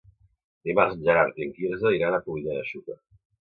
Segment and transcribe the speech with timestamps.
[0.69, 3.01] Dimarts en Gerard i en Quirze iran a Polinyà de Xúquer.